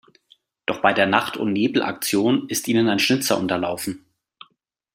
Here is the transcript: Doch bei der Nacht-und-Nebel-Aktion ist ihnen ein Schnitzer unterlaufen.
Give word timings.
Doch 0.65 0.81
bei 0.81 0.93
der 0.93 1.05
Nacht-und-Nebel-Aktion 1.05 2.49
ist 2.49 2.67
ihnen 2.67 2.89
ein 2.89 2.97
Schnitzer 2.97 3.37
unterlaufen. 3.37 4.03